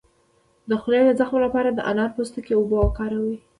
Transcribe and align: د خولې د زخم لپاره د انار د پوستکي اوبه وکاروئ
د 0.69 0.71
خولې 0.81 1.01
د 1.05 1.11
زخم 1.19 1.37
لپاره 1.45 1.69
د 1.73 1.79
انار 1.91 2.09
د 2.11 2.15
پوستکي 2.15 2.53
اوبه 2.55 2.77
وکاروئ 2.81 3.35